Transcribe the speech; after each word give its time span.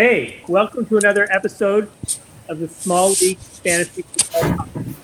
Hey, 0.00 0.42
welcome 0.46 0.86
to 0.86 0.96
another 0.96 1.26
episode 1.32 1.90
of 2.48 2.60
the 2.60 2.68
Small 2.68 3.08
League 3.20 3.36
Fantasy 3.38 4.02
Football 4.02 4.52
Podcast. 4.54 4.94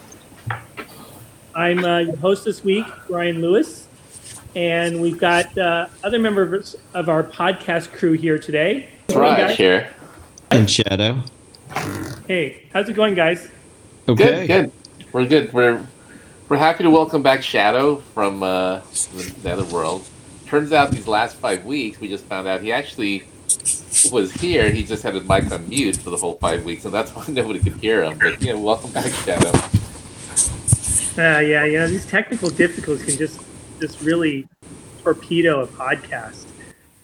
I'm 1.53 1.85
uh, 1.85 1.99
your 1.99 2.15
host 2.19 2.45
this 2.45 2.63
week, 2.63 2.87
Brian 3.09 3.41
Lewis, 3.41 3.89
and 4.55 5.03
we've 5.03 5.19
got 5.19 5.59
uh, 5.59 5.89
other 6.05 6.21
members 6.21 6.77
of 6.95 7.09
our 7.09 7.25
podcast 7.25 7.91
crew 7.91 8.13
here 8.13 8.39
today. 8.39 8.89
That's 9.09 9.15
Hey, 9.15 9.19
right 9.21 9.37
guys. 9.37 9.57
here. 9.57 9.91
And 10.53 10.71
Shadow. 10.71 11.25
Hey, 12.29 12.63
how's 12.73 12.89
it 12.89 12.93
going, 12.93 13.17
guys? 13.17 13.49
Okay. 14.09 14.47
Good, 14.47 14.71
good. 14.97 15.07
We're 15.13 15.27
good. 15.27 15.53
We're 15.53 15.85
we're 16.49 16.57
happy 16.59 16.85
to 16.85 16.91
welcome 16.91 17.21
back 17.21 17.43
Shadow 17.43 17.97
from 18.15 18.45
uh, 18.45 18.79
the 19.13 19.35
Netherworld. 19.43 20.07
Turns 20.47 20.71
out 20.71 20.93
these 20.93 21.09
last 21.09 21.35
five 21.35 21.65
weeks, 21.65 21.99
we 21.99 22.07
just 22.07 22.27
found 22.27 22.47
out 22.47 22.61
he 22.61 22.71
actually 22.71 23.25
was 24.11 24.33
here. 24.33 24.71
He 24.71 24.85
just 24.85 25.03
had 25.03 25.15
his 25.15 25.29
mic 25.29 25.51
on 25.51 25.69
mute 25.69 25.97
for 25.97 26.11
the 26.11 26.17
whole 26.17 26.35
five 26.35 26.65
weeks, 26.65 26.85
and 26.85 26.93
that's 26.93 27.11
why 27.15 27.25
nobody 27.29 27.59
could 27.59 27.75
hear 27.75 28.05
him. 28.05 28.19
But 28.19 28.41
yeah, 28.43 28.55
welcome 28.55 28.91
back, 28.93 29.13
Shadow. 29.13 29.51
Uh, 31.17 31.39
yeah, 31.39 31.65
you 31.65 31.79
know 31.79 31.87
these 31.87 32.07
technical 32.07 32.51
difficulties 32.51 33.07
can 33.07 33.17
just 33.17 33.41
just 33.81 34.01
really 34.01 34.49
torpedo 35.03 35.63
a 35.63 35.67
podcast. 35.67 36.47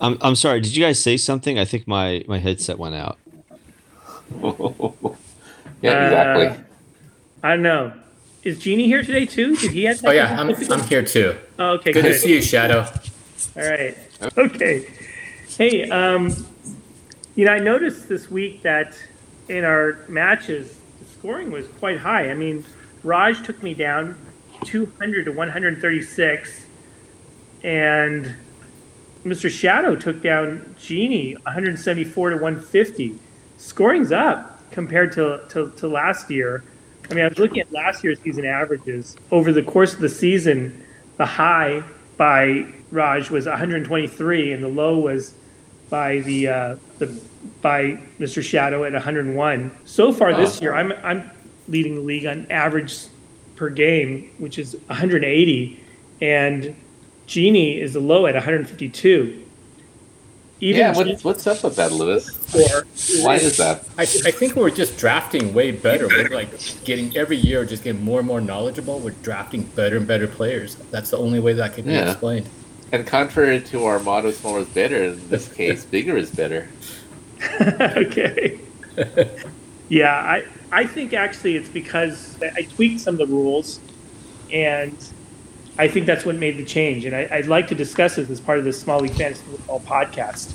I'm, 0.00 0.18
I'm 0.20 0.34
sorry. 0.34 0.60
Did 0.60 0.74
you 0.74 0.84
guys 0.84 1.00
say 1.00 1.16
something? 1.16 1.58
I 1.58 1.64
think 1.64 1.86
my, 1.86 2.25
my 2.27 2.38
headset 2.38 2.78
went 2.78 2.94
out. 2.94 3.19
yeah, 5.82 6.06
exactly. 6.06 6.47
Uh, 6.47 6.56
I 7.42 7.50
don't 7.50 7.62
know. 7.62 7.92
Is 8.42 8.58
Jeannie 8.58 8.86
here 8.86 9.03
today 9.03 9.27
too? 9.27 9.56
Did 9.56 9.72
he 9.72 9.84
have? 9.84 10.03
Oh 10.05 10.10
yeah, 10.10 10.41
I'm. 10.41 10.50
I'm 10.50 10.82
here 10.84 11.05
too. 11.05 11.36
Oh, 11.58 11.72
okay, 11.72 11.92
Good 11.92 12.05
good. 12.05 12.12
to 12.12 12.19
see 12.19 12.32
you, 12.32 12.41
Shadow. 12.41 12.91
All 13.56 13.62
right. 13.62 13.97
Okay. 14.38 14.86
Hey, 15.56 15.91
um, 15.91 16.47
you 17.34 17.45
know, 17.45 17.53
I 17.53 17.59
noticed 17.59 18.09
this 18.09 18.31
week 18.31 18.62
that 18.62 18.97
in 19.48 19.65
our 19.65 19.98
matches, 20.09 20.79
the 21.01 21.05
scoring 21.06 21.51
was 21.51 21.67
quite 21.81 21.98
high. 21.98 22.31
I 22.31 22.34
mean, 22.34 22.65
Raj 23.03 23.43
took 23.45 23.61
me 23.62 23.75
down 23.75 24.17
200 24.65 25.25
to 25.25 25.33
136, 25.33 26.67
and 27.65 28.34
Mr. 29.25 29.51
Shadow 29.51 29.97
took 29.97 30.23
down 30.23 30.75
Genie 30.78 31.34
174 31.43 32.31
to 32.31 32.37
150. 32.37 33.19
Scoring's 33.59 34.12
up 34.12 34.71
compared 34.71 35.12
to, 35.12 35.45
to, 35.51 35.73
to 35.77 35.89
last 35.89 36.31
year. 36.31 36.62
I 37.11 37.15
mean, 37.15 37.25
I 37.25 37.28
was 37.28 37.39
looking 37.39 37.59
at 37.59 37.73
last 37.73 38.05
year's 38.05 38.21
season 38.21 38.45
averages. 38.47 39.17
Over 39.33 39.53
the 39.53 39.65
course 39.65 39.95
of 39.95 40.01
the 40.01 40.09
season, 40.09 40.87
the 41.17 41.27
high 41.27 41.83
by 42.17 42.67
Raj 42.93 43.31
was 43.31 43.47
123, 43.47 44.53
and 44.53 44.62
the 44.62 44.69
low 44.69 44.98
was 44.98 45.34
by 45.91 46.20
the 46.20 46.48
uh, 46.48 46.77
the 46.98 47.20
by 47.60 47.98
Mr. 48.19 48.42
Shadow 48.42 48.84
at 48.84 48.92
101. 48.92 49.70
So 49.84 50.12
far 50.12 50.34
this 50.34 50.58
Oh. 50.58 50.62
year, 50.62 50.74
I'm 50.74 50.92
I'm 51.02 51.30
leading 51.69 51.97
the 51.97 52.00
league 52.00 52.27
on 52.27 52.47
average 52.50 52.97
per 53.56 53.69
game, 53.69 54.30
which 54.38 54.58
is 54.58 54.77
180, 54.86 55.78
and 56.22 56.74
Genie 57.27 57.78
is 57.80 57.92
the 57.92 58.00
low 58.00 58.27
at 58.27 58.34
152. 58.34 59.36
Even 60.62 60.78
yeah, 60.80 60.92
Genie 60.92 61.12
what's 61.12 61.24
what's 61.24 61.47
up 61.47 61.64
with 61.64 61.77
that, 61.77 61.91
Lewis? 61.92 62.27
score 62.27 62.84
Why 63.25 63.36
is 63.36 63.56
that? 63.56 63.82
I, 63.97 64.02
I 64.02 64.30
think 64.30 64.56
we're 64.56 64.70
just 64.70 64.98
drafting 64.98 65.54
way 65.54 65.70
better. 65.70 66.06
We're 66.06 66.28
like 66.28 66.50
getting 66.84 67.16
every 67.16 67.36
year, 67.38 67.65
just 67.65 67.82
getting 67.82 68.04
more 68.04 68.19
and 68.19 68.28
more 68.28 68.41
knowledgeable. 68.42 68.98
We're 69.00 69.10
drafting 69.22 69.62
better 69.62 69.97
and 69.97 70.06
better 70.06 70.26
players. 70.26 70.76
That's 70.91 71.10
the 71.10 71.16
only 71.19 71.41
way 71.41 71.54
that 71.54 71.75
can 71.75 71.86
be 71.86 71.92
Yeah. 71.92 72.10
explained. 72.10 72.47
And 72.93 73.06
contrary 73.06 73.61
to 73.61 73.84
our 73.84 74.01
motto, 74.01 74.33
smaller 74.33 74.61
is 74.61 74.69
better. 74.69 75.05
In 75.05 75.28
this 75.28 75.53
case, 75.53 75.84
bigger 75.84 76.17
is 76.17 76.31
better. 76.31 76.69
okay. 77.61 78.59
yeah, 79.89 80.15
I 80.15 80.45
I 80.73 80.87
think 80.87 81.15
actually 81.15 81.56
it's 81.56 81.69
because 81.69 82.37
I 82.43 82.62
tweaked 82.62 83.01
some 83.01 83.15
of 83.15 83.19
the 83.19 83.27
rules, 83.27 83.81
and 84.53 84.97
I 85.78 85.89
think 85.89 86.06
that's 86.06 86.25
what 86.25 86.37
made 86.37 86.56
the 86.56 86.65
change. 86.65 87.05
And 87.05 87.15
I, 87.15 87.28
I'd 87.31 87.47
like 87.47 87.69
to 87.69 87.75
discuss 87.75 88.17
this 88.17 88.28
as 88.28 88.41
part 88.41 88.59
of 88.59 88.65
the 88.65 88.73
Small 88.73 89.01
League 89.01 89.15
Fantasy 89.15 89.43
Football 89.45 89.81
podcast. 89.81 90.53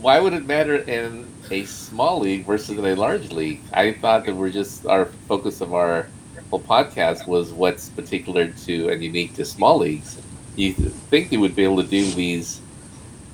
Why 0.00 0.20
would 0.20 0.32
it 0.32 0.46
matter 0.46 0.76
in 0.76 1.26
a 1.50 1.64
small 1.64 2.20
league 2.20 2.46
versus 2.46 2.78
in 2.78 2.84
a 2.84 2.94
large 2.94 3.32
league? 3.32 3.60
I 3.72 3.94
thought 3.94 4.26
that 4.26 4.36
we're 4.36 4.50
just 4.50 4.86
our 4.86 5.06
focus 5.26 5.60
of 5.60 5.74
our 5.74 6.06
whole 6.50 6.60
podcast 6.60 7.26
was 7.26 7.52
what's 7.52 7.88
particular 7.90 8.48
to 8.48 8.88
and 8.90 9.02
unique 9.02 9.34
to 9.34 9.44
small 9.44 9.78
leagues. 9.78 10.18
You 10.58 10.72
think 10.72 11.30
you 11.30 11.38
would 11.38 11.54
be 11.54 11.62
able 11.62 11.80
to 11.82 11.88
do 11.88 12.10
these 12.10 12.60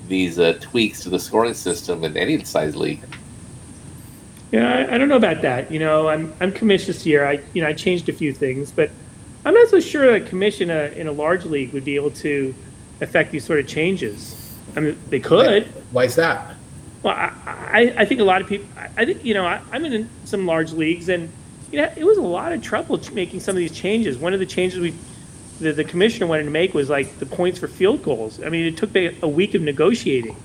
these 0.09 0.39
uh, 0.39 0.59
tweaks 0.61 1.01
to 1.05 1.09
the 1.09 1.19
scoring 1.19 1.55
system 1.55 2.05
in 2.05 2.17
any 2.19 2.45
size 2.45 2.77
league? 2.77 3.01
Yeah, 4.53 4.71
I, 4.71 4.95
I 4.95 4.99
don't 4.99 5.09
know 5.09 5.17
about 5.17 5.41
that. 5.41 5.71
You 5.73 5.79
know, 5.79 6.09
I'm 6.09 6.35
I'm 6.41 6.53
commissioned 6.53 6.95
this 6.95 7.07
year. 7.07 7.27
I 7.27 7.41
you 7.55 7.63
know 7.63 7.69
I 7.69 7.73
changed 7.73 8.11
a 8.11 8.13
few 8.13 8.33
things, 8.35 8.71
but 8.71 8.91
I'm 9.47 9.55
not 9.55 9.69
so 9.69 9.81
sure 9.81 10.13
that 10.19 10.29
commission 10.29 10.71
a, 10.71 10.89
in 10.97 11.07
a 11.07 11.13
large 11.13 11.47
league 11.47 11.73
would 11.73 11.85
be 11.85 11.97
able 11.97 12.11
to 12.11 12.55
affect 13.01 13.31
these 13.33 13.45
sort 13.45 13.59
of 13.59 13.67
changes. 13.67 14.55
I 14.77 14.81
mean, 14.81 14.99
they 15.09 15.21
could. 15.21 15.67
Why 15.93 16.05
is 16.05 16.17
that? 16.17 16.55
Well, 17.03 17.15
I, 17.15 17.33
I, 17.47 17.95
I 17.99 18.05
think 18.05 18.21
a 18.21 18.25
lot 18.25 18.43
of 18.43 18.49
people. 18.49 18.67
I- 18.77 18.89
I 18.97 19.05
think 19.07 19.25
you 19.25 19.33
know 19.35 19.47
I, 19.47 19.61
I'm 19.73 19.85
in 19.87 20.11
some 20.27 20.45
large 20.47 20.73
leagues, 20.73 21.09
and 21.09 21.31
you 21.73 21.79
know 21.81 21.91
it 21.97 22.05
was 22.05 22.19
a 22.19 22.23
lot 22.23 22.53
of 22.53 22.63
trouble 22.63 23.01
making 23.15 23.41
some 23.41 23.57
of 23.57 23.61
these 23.61 23.73
changes. 23.73 24.19
One 24.19 24.35
of 24.35 24.41
the 24.41 24.47
changes 24.47 24.79
we, 24.79 24.95
the, 25.65 25.73
the 25.73 25.85
commissioner 25.85 26.29
wanted 26.29 26.45
to 26.45 26.51
make 26.51 26.75
was 26.75 26.91
like 26.91 27.19
the 27.19 27.27
points 27.27 27.59
for 27.59 27.69
field 27.69 28.03
goals. 28.05 28.43
I 28.43 28.51
mean, 28.51 28.67
it 28.67 28.77
took 28.77 28.95
me 28.95 29.19
a 29.23 29.29
week 29.29 29.55
of 29.55 29.63
negotiating. 29.63 30.37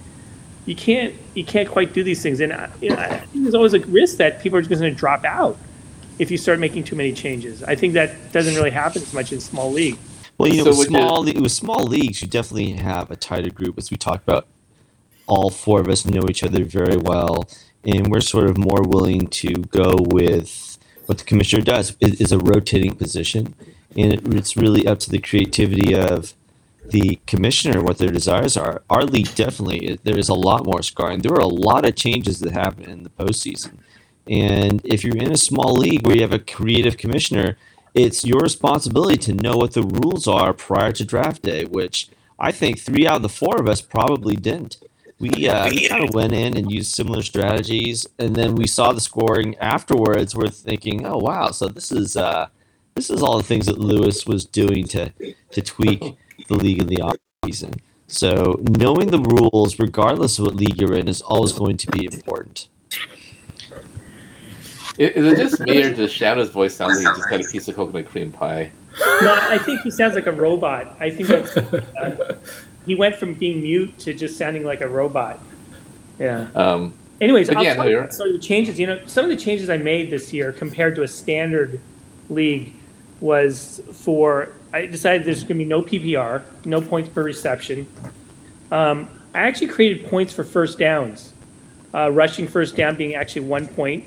You 0.66 0.76
can't 0.76 1.16
you 1.36 1.46
can't 1.46 1.70
quite 1.70 1.94
do 1.94 2.04
these 2.04 2.24
things, 2.24 2.40
and 2.42 2.54
I, 2.54 2.70
you 2.82 2.90
know, 2.92 2.98
I 2.98 3.20
think 3.20 3.44
there's 3.44 3.56
always 3.56 3.74
a 3.74 3.80
risk 3.82 4.18
that 4.18 4.42
people 4.42 4.60
are 4.60 4.62
just 4.64 4.70
going 4.82 4.94
to 4.94 4.98
drop 4.98 5.26
out 5.26 5.58
if 6.20 6.32
you 6.32 6.38
start 6.38 6.60
making 6.60 6.86
too 6.86 6.96
many 6.96 7.14
changes. 7.14 7.64
I 7.64 7.76
think 7.76 7.94
that 7.94 8.32
doesn't 8.32 8.56
really 8.56 8.72
happen 8.72 9.02
as 9.04 9.14
much 9.14 9.32
in 9.34 9.42
small 9.42 9.72
league. 9.72 9.98
Well, 10.38 10.50
you 10.50 10.58
know, 10.58 10.66
So 10.66 10.72
with 10.72 10.80
with 10.80 10.88
small, 10.90 11.24
le- 11.26 11.42
with 11.42 11.52
small 11.54 11.86
leagues, 11.86 12.22
you 12.22 12.28
definitely 12.28 12.74
have 12.74 13.12
a 13.12 13.18
tighter 13.18 13.52
group, 13.52 13.78
as 13.78 13.92
we 13.92 13.98
talked 13.98 14.24
about. 14.28 14.48
All 15.28 15.50
four 15.52 15.82
of 15.82 15.90
us 15.90 16.06
know 16.06 16.28
each 16.30 16.44
other 16.44 16.64
very 16.66 16.98
well, 16.98 17.50
and 17.84 18.12
we're 18.12 18.22
sort 18.22 18.50
of 18.50 18.58
more 18.58 18.84
willing 18.84 19.28
to 19.28 19.54
go 19.54 19.96
with 20.00 20.78
what 21.08 21.18
the 21.20 21.26
commissioner 21.26 21.64
does. 21.64 21.96
It 22.02 22.22
is 22.22 22.32
a 22.32 22.40
rotating 22.40 22.96
position, 22.96 23.56
and 23.96 24.14
it, 24.14 24.34
it's 24.34 24.58
really 24.58 24.88
up 24.88 25.00
to 25.00 25.10
the 25.10 25.20
creativity 25.20 25.96
of 25.96 26.34
the 26.86 27.20
commissioner 27.28 27.82
what 27.82 27.98
their 27.98 28.12
desires 28.12 28.58
are. 28.58 28.82
Our 28.90 29.04
league 29.04 29.34
definitely 29.36 30.00
there 30.04 30.18
is 30.18 30.30
a 30.30 30.34
lot 30.34 30.66
more 30.66 30.82
scarring. 30.82 31.20
There 31.22 31.32
were 31.32 31.40
a 31.40 31.48
lot 31.48 31.86
of 31.86 31.96
changes 31.96 32.40
that 32.40 32.52
happened 32.52 32.88
in 32.88 33.04
the 33.04 33.10
postseason, 33.10 33.80
and 34.28 34.82
if 34.84 35.04
you're 35.04 35.18
in 35.18 35.32
a 35.32 35.38
small 35.38 35.74
league 35.74 36.06
where 36.06 36.16
you 36.16 36.22
have 36.22 36.34
a 36.34 36.40
creative 36.40 36.98
commissioner, 36.98 37.58
it's 37.96 38.24
your 38.26 38.40
responsibility 38.40 39.18
to 39.18 39.34
know 39.34 39.58
what 39.58 39.74
the 39.74 39.84
rules 39.84 40.28
are 40.28 40.54
prior 40.54 40.92
to 40.94 41.06
draft 41.06 41.42
day, 41.42 41.66
which 41.66 42.10
I 42.40 42.52
think 42.52 42.80
three 42.80 43.08
out 43.08 43.18
of 43.18 43.22
the 43.24 43.30
four 43.30 43.60
of 43.60 43.68
us 43.68 43.82
probably 43.82 44.36
didn't. 44.36 44.78
We, 45.20 45.50
uh, 45.50 45.70
kind 45.90 46.08
of 46.08 46.14
went 46.14 46.34
in 46.34 46.56
and 46.56 46.72
used 46.72 46.94
similar 46.94 47.22
strategies, 47.24 48.08
and 48.18 48.36
then 48.36 48.56
we 48.56 48.68
saw 48.68 48.94
the 48.94 49.02
scoring 49.02 49.58
afterwards. 49.58 50.36
We're 50.36 50.48
thinking, 50.50 51.06
oh 51.06 51.18
wow, 51.18 51.52
so 51.52 51.68
this 51.68 51.92
is 51.92 52.16
uh, 52.16 52.48
this 52.96 53.10
is 53.10 53.22
all 53.24 53.38
the 53.38 53.44
things 53.44 53.66
that 53.68 53.78
Lewis 53.80 54.26
was 54.26 54.46
doing 54.46 54.86
to 54.90 55.12
to 55.52 55.62
tweak 55.62 56.02
the 56.48 56.56
league 56.56 56.80
in 56.82 56.88
the 56.88 56.98
offseason. 56.98 57.80
So 58.08 58.60
knowing 58.78 59.08
the 59.12 59.20
rules, 59.20 59.78
regardless 59.80 60.40
of 60.40 60.46
what 60.46 60.56
league 60.56 60.80
you're 60.82 60.94
in, 60.96 61.08
is 61.08 61.22
always 61.22 61.54
going 61.54 61.78
to 61.78 61.92
be 61.92 62.06
important. 62.06 62.68
I- 65.00 65.04
Is 65.04 65.26
it 65.34 65.38
just 65.38 65.60
me 65.62 65.82
or 65.84 65.94
does 65.94 66.12
Shadow's 66.12 66.50
voice 66.50 66.76
sound 66.76 66.94
like 66.96 67.00
he 67.00 67.06
just 67.22 67.30
had 67.30 67.42
a 67.42 67.48
piece 67.48 67.68
of 67.68 67.76
coconut 67.76 68.08
cream 68.10 68.32
pie? 68.32 68.72
No, 69.22 69.34
I 69.40 69.58
think 69.60 69.82
he 69.82 69.92
sounds 69.92 70.16
like 70.16 70.26
a 70.28 70.32
robot. 70.32 70.98
I 71.00 71.10
think 71.10 71.30
that's, 71.30 71.56
uh, 71.56 72.36
he 72.86 72.96
went 72.96 73.16
from 73.16 73.34
being 73.36 73.62
mute 73.62 73.98
to 74.00 74.14
just 74.14 74.38
sounding 74.38 74.64
like 74.66 74.82
a 74.82 74.88
robot. 74.90 75.40
Yeah. 76.20 76.48
Um, 76.56 76.94
Anyways, 77.22 77.50
I'll 77.50 77.64
yeah, 77.64 77.76
tell 77.76 77.84
no, 77.86 77.90
you 77.90 77.98
you're- 77.98 78.12
so 78.12 78.32
the 78.32 78.40
changes. 78.40 78.80
You 78.80 78.88
know, 78.88 79.00
some 79.06 79.24
of 79.26 79.30
the 79.30 79.38
changes 79.38 79.70
I 79.70 79.78
made 79.78 80.10
this 80.10 80.34
year 80.34 80.52
compared 80.52 80.96
to 80.96 81.04
a 81.04 81.08
standard 81.08 81.80
league 82.30 82.74
was 83.22 83.82
for 83.94 84.50
I 84.72 84.86
decided 84.86 85.26
there's 85.26 85.44
going 85.44 85.58
to 85.60 85.64
be 85.64 85.66
no 85.66 85.82
PPR, 85.82 86.44
no 86.66 86.80
points 86.82 87.10
per 87.10 87.24
reception. 87.24 87.88
Um, 88.72 89.10
I 89.34 89.40
actually 89.42 89.68
created 89.68 90.06
points 90.08 90.34
for 90.34 90.44
first 90.44 90.78
downs, 90.78 91.34
uh, 91.94 92.12
rushing 92.12 92.48
first 92.48 92.76
down 92.76 92.96
being 92.96 93.16
actually 93.16 93.42
one 93.48 93.68
point, 93.68 94.06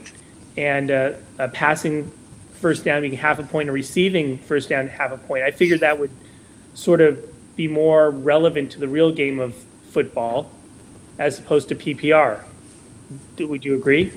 and 0.57 0.91
uh, 0.91 1.13
passing 1.53 2.11
first 2.61 2.85
down 2.85 3.03
being 3.03 3.15
half 3.15 3.39
a 3.41 3.43
point, 3.43 3.69
and 3.69 3.75
receiving 3.75 4.39
first 4.39 4.69
down 4.69 4.87
half 4.89 5.11
a 5.11 5.19
point. 5.19 5.43
I 5.43 5.51
figured 5.51 5.81
that 5.81 5.99
would 5.99 6.11
sort 6.75 7.01
of 7.01 7.29
be 7.57 7.67
more 7.69 8.11
relevant 8.11 8.71
to 8.73 8.79
the 8.81 8.89
real 8.89 9.13
game 9.13 9.39
of 9.41 9.55
football 9.91 10.51
as 11.19 11.39
opposed 11.39 11.69
to 11.69 11.75
PPR. 11.75 12.43
Do- 13.37 13.49
Would 13.49 13.65
you 13.65 13.75
agree? 13.75 14.13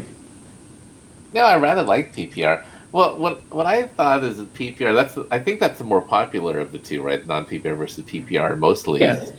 No, 1.33 1.41
I 1.41 1.57
rather 1.57 1.81
like 1.81 2.15
PPR. 2.15 2.63
Well, 2.95 3.17
what 3.17 3.41
what 3.51 3.65
I 3.65 3.87
thought 3.87 4.23
is 4.23 4.37
that 4.37 4.53
PPR. 4.53 4.95
That's 4.95 5.17
I 5.29 5.37
think 5.37 5.59
that's 5.59 5.79
the 5.79 5.83
more 5.83 6.01
popular 6.01 6.59
of 6.59 6.71
the 6.71 6.77
two, 6.77 7.01
right? 7.01 7.27
Non 7.27 7.45
PPR 7.45 7.75
versus 7.75 8.05
PPR 8.05 8.57
mostly. 8.57 9.01
Yes. 9.01 9.33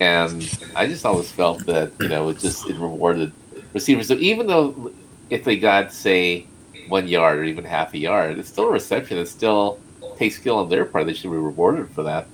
and 0.00 0.58
I 0.74 0.86
just 0.86 1.04
always 1.04 1.30
felt 1.30 1.66
that 1.66 1.92
you 2.00 2.08
know 2.08 2.30
it 2.30 2.38
just 2.38 2.66
it 2.66 2.76
rewarded 2.78 3.30
receivers. 3.74 4.08
So 4.08 4.14
even 4.14 4.46
though 4.46 4.90
if 5.28 5.44
they 5.44 5.58
got 5.58 5.92
say 5.92 6.46
one 6.88 7.06
yard 7.06 7.40
or 7.40 7.44
even 7.44 7.62
half 7.62 7.92
a 7.92 7.98
yard, 7.98 8.38
it's 8.38 8.48
still 8.48 8.68
a 8.68 8.72
reception. 8.72 9.18
It 9.18 9.26
still 9.28 9.78
takes 10.16 10.36
skill 10.36 10.56
on 10.56 10.70
their 10.70 10.86
part. 10.86 11.04
They 11.04 11.12
should 11.12 11.30
be 11.30 11.36
rewarded 11.36 11.90
for 11.90 12.04
that. 12.04 12.26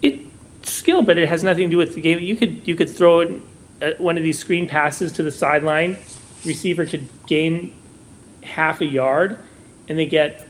It's 0.00 0.26
skill, 0.62 1.02
but 1.02 1.18
it 1.18 1.28
has 1.28 1.44
nothing 1.44 1.64
to 1.64 1.70
do 1.70 1.76
with 1.76 1.94
the 1.94 2.00
game. 2.00 2.20
You 2.20 2.36
could 2.36 2.66
you 2.66 2.74
could 2.74 2.88
throw 2.88 3.38
uh, 3.82 3.90
one 3.98 4.16
of 4.16 4.22
these 4.22 4.38
screen 4.38 4.66
passes 4.66 5.12
to 5.12 5.22
the 5.22 5.30
sideline. 5.30 5.98
Receiver 6.46 6.86
could 6.86 7.06
gain 7.26 7.74
half 8.42 8.80
a 8.80 8.86
yard, 8.86 9.38
and 9.88 9.98
they 9.98 10.06
get 10.06 10.46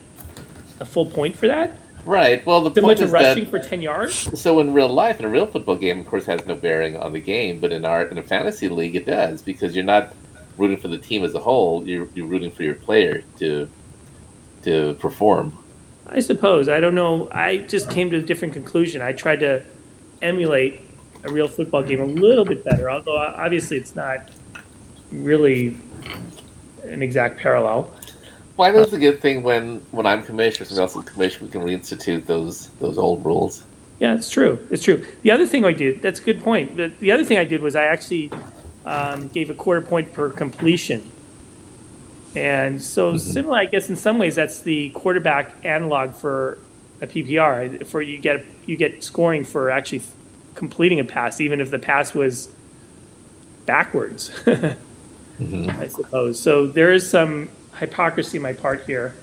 a 0.80 0.84
full 0.84 1.06
point 1.06 1.36
for 1.36 1.46
that. 1.48 1.78
Right. 2.04 2.44
Well, 2.44 2.60
the 2.60 2.74
Similar 2.74 2.90
point 2.90 2.98
to 2.98 3.04
is 3.06 3.10
rushing 3.10 3.44
that 3.44 3.50
for 3.50 3.58
ten 3.58 3.80
yards. 3.80 4.40
so 4.40 4.60
in 4.60 4.74
real 4.74 4.88
life, 4.88 5.18
in 5.20 5.24
a 5.24 5.28
real 5.28 5.46
football 5.46 5.76
game, 5.76 6.00
of 6.00 6.06
course, 6.06 6.26
has 6.26 6.44
no 6.46 6.54
bearing 6.54 6.96
on 6.96 7.12
the 7.12 7.20
game. 7.20 7.60
But 7.60 7.72
in 7.72 7.84
our 7.84 8.02
in 8.02 8.18
a 8.18 8.22
fantasy 8.22 8.68
league, 8.68 8.96
it 8.96 9.06
does 9.06 9.40
because 9.42 9.74
you're 9.74 9.84
not 9.84 10.14
rooting 10.58 10.76
for 10.76 10.88
the 10.88 10.98
team 10.98 11.24
as 11.24 11.34
a 11.34 11.40
whole. 11.40 11.86
You're 11.86 12.08
you're 12.14 12.26
rooting 12.26 12.50
for 12.50 12.62
your 12.62 12.74
player 12.74 13.24
to 13.38 13.68
to 14.64 14.94
perform. 14.94 15.58
I 16.06 16.20
suppose. 16.20 16.68
I 16.68 16.80
don't 16.80 16.94
know. 16.94 17.28
I 17.32 17.58
just 17.58 17.90
came 17.90 18.10
to 18.10 18.18
a 18.18 18.22
different 18.22 18.52
conclusion. 18.52 19.00
I 19.00 19.12
tried 19.12 19.40
to 19.40 19.64
emulate 20.20 20.82
a 21.24 21.32
real 21.32 21.48
football 21.48 21.82
game 21.82 22.00
a 22.00 22.04
little 22.04 22.44
bit 22.44 22.64
better, 22.64 22.90
although 22.90 23.16
obviously 23.16 23.78
it's 23.78 23.96
not 23.96 24.30
really 25.10 25.76
an 26.82 27.02
exact 27.02 27.38
parallel. 27.40 27.90
Well, 28.56 28.68
I 28.68 28.72
know 28.72 28.82
it's 28.82 28.92
a 28.92 28.98
good 28.98 29.20
thing 29.20 29.42
when 29.42 29.78
when 29.90 30.06
I'm 30.06 30.22
commissioner, 30.22 30.66
somebody 30.66 30.82
else 30.82 30.96
is 30.96 31.12
commissioner, 31.12 31.46
we 31.46 31.50
can 31.50 31.62
reinstitute 31.62 32.26
those 32.26 32.68
those 32.80 32.98
old 32.98 33.24
rules. 33.24 33.64
Yeah, 33.98 34.14
it's 34.14 34.30
true. 34.30 34.64
It's 34.70 34.82
true. 34.82 35.06
The 35.22 35.30
other 35.30 35.46
thing 35.46 35.64
I 35.64 35.72
did, 35.72 36.02
that's 36.02 36.20
a 36.20 36.22
good 36.22 36.42
point. 36.42 36.76
The, 36.76 36.92
the 37.00 37.12
other 37.12 37.24
thing 37.24 37.38
I 37.38 37.44
did 37.44 37.62
was 37.62 37.76
I 37.76 37.84
actually 37.84 38.30
um, 38.84 39.28
gave 39.28 39.50
a 39.50 39.54
quarter 39.54 39.80
point 39.80 40.12
per 40.12 40.30
completion. 40.30 41.10
And 42.36 42.82
so 42.82 43.12
mm-hmm. 43.12 43.18
similar, 43.18 43.58
I 43.58 43.64
guess 43.66 43.88
in 43.88 43.96
some 43.96 44.18
ways 44.18 44.34
that's 44.34 44.60
the 44.60 44.90
quarterback 44.90 45.54
analog 45.64 46.14
for 46.14 46.58
a 47.00 47.06
PPR. 47.06 47.86
For 47.86 48.02
you 48.02 48.18
get 48.18 48.44
you 48.66 48.76
get 48.76 49.02
scoring 49.02 49.44
for 49.44 49.70
actually 49.70 50.02
completing 50.54 51.00
a 51.00 51.04
pass, 51.04 51.40
even 51.40 51.60
if 51.60 51.70
the 51.70 51.78
pass 51.78 52.14
was 52.14 52.50
backwards. 53.66 54.30
Mm-hmm. 55.40 55.80
I 55.80 55.88
suppose. 55.88 56.40
So 56.40 56.68
there 56.68 56.92
is 56.92 57.10
some 57.10 57.48
hypocrisy 57.78 58.38
my 58.38 58.52
part 58.52 58.84
here, 58.84 59.14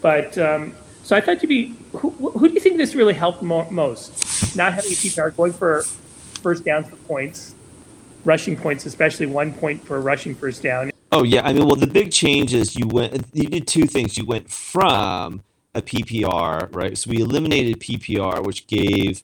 but 0.00 0.36
um, 0.38 0.74
so 1.02 1.16
I 1.16 1.20
thought 1.20 1.42
you'd 1.42 1.48
be. 1.48 1.74
Who, 1.92 2.10
who 2.10 2.48
do 2.48 2.54
you 2.54 2.60
think 2.60 2.76
this 2.76 2.94
really 2.94 3.14
helped 3.14 3.42
mo- 3.42 3.68
most? 3.70 4.56
Not 4.56 4.74
having 4.74 4.92
a 4.92 4.94
PPR, 4.94 5.34
going 5.36 5.52
for 5.52 5.82
first 6.42 6.64
downs 6.64 6.88
for 6.88 6.96
points, 6.96 7.54
rushing 8.24 8.56
points, 8.56 8.86
especially 8.86 9.26
one 9.26 9.52
point 9.52 9.84
for 9.84 9.96
a 9.96 10.00
rushing 10.00 10.34
first 10.34 10.62
down. 10.62 10.90
Oh 11.12 11.24
yeah, 11.24 11.42
I 11.44 11.52
mean, 11.52 11.66
well, 11.66 11.76
the 11.76 11.86
big 11.86 12.12
change 12.12 12.54
is 12.54 12.76
you 12.76 12.86
went. 12.86 13.24
You 13.32 13.48
did 13.48 13.66
two 13.66 13.86
things. 13.86 14.16
You 14.16 14.24
went 14.24 14.50
from 14.50 15.42
a 15.74 15.82
PPR, 15.82 16.74
right? 16.74 16.96
So 16.96 17.10
we 17.10 17.20
eliminated 17.20 17.80
PPR, 17.80 18.44
which 18.44 18.66
gave 18.66 19.22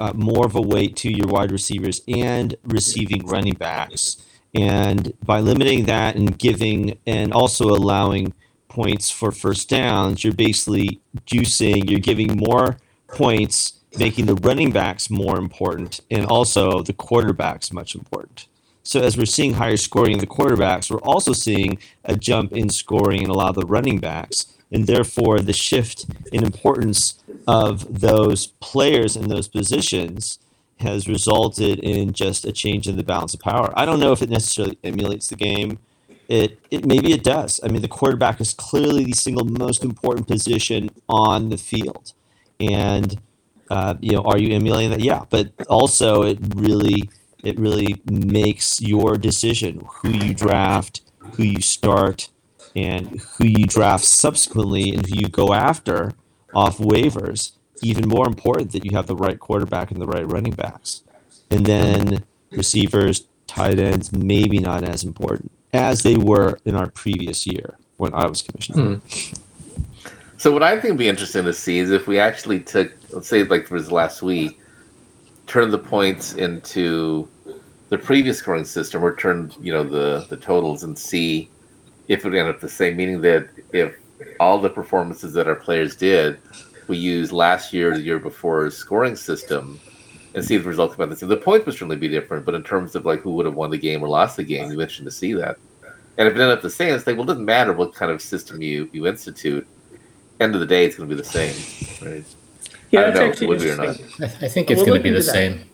uh, 0.00 0.12
more 0.14 0.44
of 0.44 0.56
a 0.56 0.60
weight 0.60 0.96
to 0.96 1.10
your 1.10 1.28
wide 1.28 1.52
receivers 1.52 2.02
and 2.08 2.56
receiving 2.64 3.26
running 3.26 3.54
backs. 3.54 4.24
And 4.54 5.12
by 5.24 5.40
limiting 5.40 5.84
that 5.84 6.16
and 6.16 6.38
giving, 6.38 6.98
and 7.06 7.32
also 7.32 7.68
allowing 7.68 8.32
points 8.68 9.10
for 9.10 9.32
first 9.32 9.68
downs, 9.68 10.24
you're 10.24 10.32
basically 10.32 11.00
juicing. 11.26 11.90
You're 11.90 12.00
giving 12.00 12.36
more 12.36 12.78
points, 13.08 13.80
making 13.98 14.26
the 14.26 14.34
running 14.36 14.70
backs 14.70 15.10
more 15.10 15.38
important, 15.38 16.00
and 16.10 16.26
also 16.26 16.82
the 16.82 16.92
quarterbacks 16.92 17.72
much 17.72 17.94
important. 17.94 18.46
So 18.82 19.02
as 19.02 19.18
we're 19.18 19.26
seeing 19.26 19.54
higher 19.54 19.76
scoring 19.76 20.12
in 20.12 20.18
the 20.18 20.26
quarterbacks, 20.26 20.90
we're 20.90 20.98
also 20.98 21.32
seeing 21.32 21.78
a 22.04 22.16
jump 22.16 22.52
in 22.52 22.70
scoring 22.70 23.22
in 23.22 23.30
a 23.30 23.34
lot 23.34 23.50
of 23.50 23.56
the 23.56 23.66
running 23.66 23.98
backs, 23.98 24.46
and 24.72 24.86
therefore 24.86 25.40
the 25.40 25.52
shift 25.52 26.06
in 26.32 26.44
importance 26.44 27.22
of 27.46 28.00
those 28.00 28.48
players 28.60 29.16
in 29.16 29.28
those 29.28 29.48
positions 29.48 30.38
has 30.80 31.08
resulted 31.08 31.78
in 31.80 32.12
just 32.12 32.44
a 32.44 32.52
change 32.52 32.86
in 32.86 32.96
the 32.96 33.02
balance 33.02 33.34
of 33.34 33.40
power. 33.40 33.72
I 33.76 33.84
don't 33.84 34.00
know 34.00 34.12
if 34.12 34.22
it 34.22 34.30
necessarily 34.30 34.78
emulates 34.84 35.28
the 35.28 35.36
game. 35.36 35.78
It, 36.28 36.58
it 36.70 36.84
maybe 36.84 37.12
it 37.12 37.24
does. 37.24 37.60
I 37.64 37.68
mean, 37.68 37.82
the 37.82 37.88
quarterback 37.88 38.40
is 38.40 38.52
clearly 38.52 39.04
the 39.04 39.12
single 39.12 39.46
most 39.46 39.82
important 39.82 40.28
position 40.28 40.90
on 41.08 41.48
the 41.48 41.56
field, 41.56 42.12
and 42.60 43.18
uh, 43.70 43.94
you 44.00 44.12
know, 44.12 44.22
are 44.22 44.38
you 44.38 44.54
emulating 44.54 44.90
that? 44.90 45.00
Yeah, 45.00 45.24
but 45.30 45.52
also 45.68 46.22
it 46.22 46.38
really 46.54 47.08
it 47.42 47.58
really 47.58 48.02
makes 48.10 48.80
your 48.80 49.16
decision 49.16 49.86
who 50.02 50.10
you 50.10 50.34
draft, 50.34 51.00
who 51.18 51.44
you 51.44 51.62
start, 51.62 52.28
and 52.76 53.20
who 53.36 53.46
you 53.46 53.64
draft 53.64 54.04
subsequently, 54.04 54.94
and 54.94 55.06
who 55.06 55.20
you 55.20 55.28
go 55.28 55.54
after 55.54 56.12
off 56.54 56.78
waivers. 56.78 57.52
Even 57.82 58.08
more 58.08 58.26
important 58.26 58.72
that 58.72 58.84
you 58.84 58.96
have 58.96 59.06
the 59.06 59.16
right 59.16 59.38
quarterback 59.38 59.90
and 59.90 60.00
the 60.00 60.06
right 60.06 60.26
running 60.30 60.52
backs, 60.52 61.02
and 61.50 61.64
then 61.64 62.24
receivers, 62.50 63.26
tight 63.46 63.78
ends, 63.78 64.12
maybe 64.12 64.58
not 64.58 64.84
as 64.84 65.04
important 65.04 65.50
as 65.72 66.02
they 66.02 66.16
were 66.16 66.58
in 66.64 66.74
our 66.74 66.90
previous 66.90 67.46
year 67.46 67.76
when 67.96 68.14
I 68.14 68.26
was 68.26 68.42
commissioner. 68.42 68.96
Hmm. 68.96 69.34
So 70.38 70.52
what 70.52 70.62
I 70.62 70.72
think 70.80 70.92
would 70.92 70.98
be 70.98 71.08
interesting 71.08 71.44
to 71.44 71.52
see 71.52 71.78
is 71.78 71.90
if 71.90 72.06
we 72.06 72.20
actually 72.20 72.60
took, 72.60 72.92
let's 73.10 73.28
say, 73.28 73.42
like 73.42 73.66
for 73.66 73.78
this 73.78 73.90
last 73.90 74.22
week, 74.22 74.60
turn 75.46 75.70
the 75.70 75.78
points 75.78 76.34
into 76.34 77.28
the 77.88 77.98
previous 77.98 78.38
scoring 78.38 78.64
system, 78.64 79.04
or 79.04 79.16
turn 79.16 79.52
you 79.60 79.72
know 79.72 79.82
the 79.82 80.26
the 80.28 80.36
totals 80.36 80.84
and 80.84 80.96
see 80.96 81.50
if 82.06 82.24
it 82.24 82.28
would 82.28 82.38
end 82.38 82.48
up 82.48 82.60
the 82.60 82.68
same. 82.68 82.96
Meaning 82.96 83.20
that 83.22 83.48
if 83.72 83.96
all 84.38 84.60
the 84.60 84.70
performances 84.70 85.32
that 85.32 85.48
our 85.48 85.56
players 85.56 85.96
did, 85.96 86.38
we 86.88 86.96
use 86.96 87.32
last 87.32 87.72
year, 87.72 87.92
or 87.92 87.96
the 87.96 88.02
year 88.02 88.18
before 88.18 88.70
scoring 88.70 89.16
system, 89.16 89.78
and 90.34 90.44
see 90.44 90.56
the 90.56 90.68
results 90.68 90.94
about 90.94 91.10
this. 91.10 91.20
So 91.20 91.26
the 91.26 91.36
points 91.36 91.66
would 91.66 91.74
certainly 91.74 91.96
be 91.96 92.08
different, 92.08 92.44
but 92.44 92.54
in 92.54 92.62
terms 92.62 92.94
of 92.94 93.04
like 93.04 93.20
who 93.20 93.32
would 93.32 93.46
have 93.46 93.54
won 93.54 93.70
the 93.70 93.78
game 93.78 94.02
or 94.02 94.08
lost 94.08 94.36
the 94.36 94.44
game, 94.44 94.70
you 94.70 94.78
mentioned 94.78 95.06
to 95.06 95.10
see 95.12 95.32
that. 95.34 95.56
And 96.16 96.26
if 96.26 96.34
it 96.34 96.40
ended 96.40 96.50
up 96.56 96.62
the 96.62 96.70
same, 96.70 96.94
it's 96.94 97.06
like, 97.06 97.16
well, 97.16 97.24
it 97.24 97.28
doesn't 97.28 97.44
matter 97.44 97.72
what 97.72 97.94
kind 97.94 98.10
of 98.10 98.20
system 98.20 98.60
you 98.60 98.88
you 98.92 99.06
institute. 99.06 99.66
End 100.40 100.54
of 100.54 100.60
the 100.60 100.66
day, 100.66 100.84
it's 100.84 100.96
going 100.96 101.08
to 101.08 101.14
be 101.14 101.20
the 101.20 101.28
same, 101.28 101.54
right? 102.06 102.24
Yeah, 102.90 103.00
I 103.00 103.02
that's 103.04 103.18
don't 103.18 103.24
know, 103.24 103.30
actually 103.30 103.46
would 103.48 103.60
we 103.60 103.68
or 103.70 103.72
interesting. 103.72 104.06
not. 104.18 104.30
I, 104.42 104.46
I 104.46 104.48
think 104.48 104.68
We'll 104.68 104.78
it's 104.78 104.86
going 104.88 104.98
to 104.98 105.02
be 105.02 105.10
the 105.10 105.16
into 105.16 105.26
that. 105.26 105.32
same. 105.32 105.64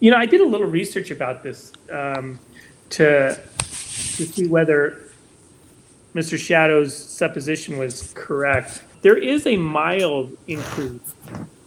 You 0.00 0.10
know, 0.10 0.16
I 0.18 0.26
did 0.26 0.40
a 0.40 0.44
little 0.44 0.66
research 0.66 1.10
about 1.10 1.42
this 1.42 1.72
um, 1.90 2.38
to 2.90 3.34
to 3.36 4.26
see 4.26 4.46
whether 4.46 5.05
Mr. 6.16 6.38
Shadow's 6.38 6.96
supposition 6.96 7.76
was 7.76 8.12
correct. 8.14 8.82
There 9.02 9.18
is 9.18 9.46
a 9.46 9.58
mild 9.58 10.34
increase 10.46 11.14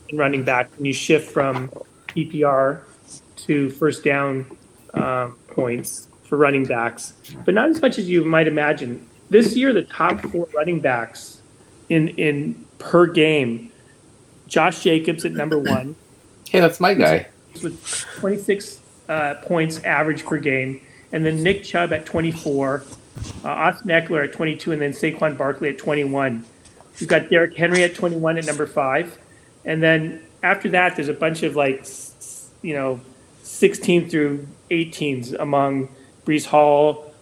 in 0.09 0.17
running 0.17 0.43
back 0.43 0.71
when 0.75 0.85
you 0.85 0.93
shift 0.93 1.31
from 1.31 1.69
PPR 2.07 2.81
to 3.35 3.69
first 3.69 4.03
down 4.03 4.57
um, 4.95 5.37
points 5.49 6.07
for 6.23 6.37
running 6.37 6.65
backs, 6.65 7.13
but 7.45 7.53
not 7.53 7.69
as 7.69 7.79
much 7.79 7.99
as 7.99 8.09
you 8.09 8.25
might 8.25 8.47
imagine. 8.47 9.07
This 9.29 9.55
year, 9.55 9.71
the 9.71 9.83
top 9.83 10.19
four 10.21 10.47
running 10.55 10.79
backs 10.79 11.43
in 11.89 12.07
in 12.09 12.65
per 12.79 13.05
game, 13.05 13.71
Josh 14.47 14.81
Jacobs 14.81 15.25
at 15.25 15.33
number 15.33 15.59
one 15.59 15.95
Hey, 16.49 16.59
that's 16.59 16.79
my 16.79 16.95
guy. 16.95 17.27
with 17.61 17.79
26 18.19 18.79
uh, 19.07 19.35
points 19.43 19.83
average 19.83 20.25
per 20.25 20.37
game, 20.37 20.81
and 21.11 21.23
then 21.23 21.43
Nick 21.43 21.63
Chubb 21.63 21.93
at 21.93 22.07
24, 22.07 22.83
uh, 23.43 23.49
Austin 23.49 23.89
Ekeler 23.89 24.25
at 24.25 24.33
22, 24.33 24.71
and 24.71 24.81
then 24.81 24.91
Saquon 24.91 25.37
Barkley 25.37 25.69
at 25.69 25.77
21. 25.77 26.43
We've 26.99 27.09
got 27.09 27.29
Derrick 27.29 27.55
Henry 27.55 27.83
at 27.83 27.95
21 27.95 28.37
at 28.37 28.45
number 28.45 28.65
five, 28.65 29.17
and 29.65 29.81
then 29.81 30.21
after 30.43 30.69
that, 30.69 30.95
there's 30.95 31.09
a 31.09 31.13
bunch 31.13 31.43
of 31.43 31.55
like, 31.55 31.85
you 32.61 32.73
know, 32.73 32.99
16 33.43 34.09
through 34.09 34.47
18s 34.71 35.37
among 35.39 35.89
Breece 36.25 36.45
Hall, 36.45 37.13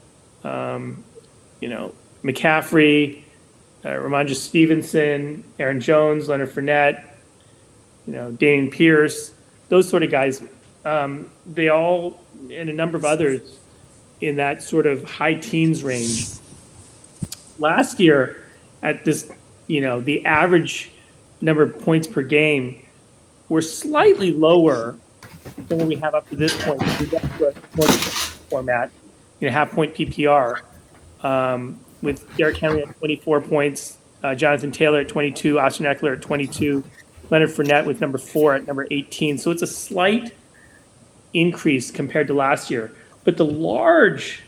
um, 0.43 1.03
you 1.59 1.69
know, 1.69 1.93
McCaffrey, 2.23 3.23
uh, 3.83 3.89
Rhamondre 3.89 4.35
Stevenson, 4.35 5.43
Aaron 5.59 5.79
Jones, 5.79 6.27
Leonard 6.27 6.49
Fournette, 6.49 7.03
you 8.05 8.13
know, 8.13 8.31
Dameon 8.31 8.71
Pierce, 8.71 9.33
those 9.69 9.87
sort 9.87 10.03
of 10.03 10.11
guys. 10.11 10.41
Um, 10.85 11.29
they 11.45 11.69
all, 11.69 12.19
and 12.51 12.69
a 12.69 12.73
number 12.73 12.97
of 12.97 13.05
others 13.05 13.59
in 14.21 14.37
that 14.37 14.63
sort 14.63 14.85
of 14.85 15.03
high 15.03 15.35
teens 15.35 15.83
range. 15.83 16.27
Last 17.59 17.99
year, 17.99 18.43
at 18.81 19.05
this, 19.05 19.31
you 19.67 19.81
know, 19.81 20.01
the 20.01 20.25
average 20.25 20.91
number 21.41 21.63
of 21.63 21.79
points 21.79 22.07
per 22.07 22.21
game 22.21 22.85
were 23.49 23.61
slightly 23.61 24.31
lower 24.31 24.97
than 25.67 25.79
what 25.79 25.87
we 25.87 25.95
have 25.95 26.13
up 26.15 26.29
to 26.29 26.35
this 26.35 26.55
point. 26.63 26.81
We 26.99 27.05
got 27.07 27.21
to 27.21 27.47
a 27.47 27.51
format, 28.49 28.91
you 29.39 29.47
know, 29.47 29.53
half 29.53 29.71
point 29.71 29.93
PPR, 29.95 30.61
um, 31.23 31.79
with 32.01 32.35
Derrick 32.37 32.57
Henry 32.57 32.83
at 32.83 32.97
24 32.97 33.41
points, 33.41 33.97
uh, 34.23 34.35
Jonathan 34.35 34.71
Taylor 34.71 34.99
at 34.99 35.09
22, 35.09 35.59
Austin 35.59 35.85
Ekeler 35.85 36.15
at 36.15 36.21
22, 36.21 36.83
Leonard 37.29 37.49
Fournette 37.49 37.85
with 37.85 38.01
number 38.01 38.17
four 38.17 38.53
at 38.55 38.67
number 38.67 38.87
18. 38.91 39.37
So 39.37 39.51
it's 39.51 39.61
a 39.61 39.67
slight 39.67 40.33
increase 41.33 41.91
compared 41.91 42.27
to 42.27 42.33
last 42.33 42.69
year. 42.69 42.91
But 43.27 43.35
the 43.35 43.43
large, 43.43 44.43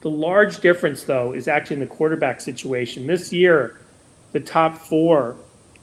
the 0.00 0.10
large 0.10 0.58
difference 0.58 1.04
though 1.04 1.32
is 1.32 1.46
actually 1.46 1.74
in 1.74 1.80
the 1.80 1.86
quarterback 1.86 2.40
situation. 2.40 3.06
This 3.06 3.32
year, 3.32 3.78
the 4.32 4.40
top 4.40 4.76
four, 4.76 5.36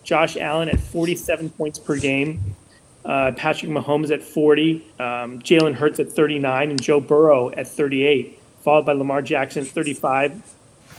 Josh 0.03 0.35
Allen 0.35 0.67
at 0.67 0.77
47 0.77 1.51
points 1.51 1.79
per 1.79 1.95
game, 1.95 2.57
uh, 3.05 3.31
Patrick 3.37 3.71
Mahomes 3.71 4.11
at 4.11 4.21
40, 4.21 4.85
um, 4.99 5.39
Jalen 5.39 5.75
Hurts 5.75 6.01
at 6.01 6.11
39, 6.11 6.71
and 6.71 6.81
Joe 6.81 6.99
Burrow 6.99 7.51
at 7.51 7.69
38, 7.69 8.37
followed 8.59 8.85
by 8.85 8.91
Lamar 8.91 9.21
Jackson 9.21 9.61
at 9.61 9.69
35, 9.69 10.33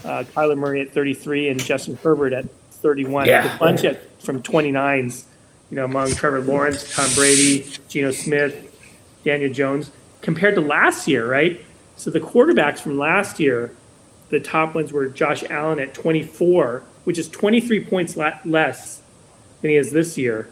uh, 0.05 0.23
Kyler 0.33 0.57
Murray 0.57 0.81
at 0.81 0.91
33, 0.91 1.49
and 1.49 1.63
Justin 1.63 1.99
Herbert 2.01 2.33
at 2.33 2.45
31. 2.71 3.27
Yeah. 3.27 3.55
A 3.55 3.59
bunch 3.59 3.83
at, 3.83 4.19
from 4.19 4.41
29s, 4.41 5.25
you 5.69 5.75
know, 5.75 5.85
among 5.85 6.15
Trevor 6.15 6.41
Lawrence, 6.41 6.95
Tom 6.95 7.07
Brady, 7.13 7.71
Geno 7.89 8.09
Smith, 8.09 8.75
Daniel 9.23 9.53
Jones, 9.53 9.91
compared 10.23 10.55
to 10.55 10.61
last 10.61 11.07
year, 11.07 11.29
right? 11.29 11.63
So 11.95 12.09
the 12.09 12.19
quarterbacks 12.19 12.79
from 12.79 12.97
last 12.97 13.39
year, 13.39 13.75
the 14.29 14.39
top 14.39 14.73
ones 14.73 14.91
were 14.91 15.07
Josh 15.07 15.43
Allen 15.43 15.79
at 15.79 15.93
24, 15.93 16.81
which 17.03 17.19
is 17.19 17.29
23 17.29 17.85
points 17.85 18.17
less 18.17 19.01
than 19.61 19.69
he 19.69 19.77
is 19.77 19.91
this 19.91 20.17
year 20.17 20.49